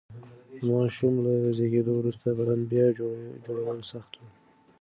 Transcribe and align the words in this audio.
د 0.57 0.59
ماشوم 0.73 1.13
له 1.25 1.33
زېږون 1.57 1.87
وروسته 1.97 2.27
بدن 2.39 2.59
بیا 2.71 2.85
جوړول 3.45 3.79
سخت 3.91 4.11
و. 4.15 4.21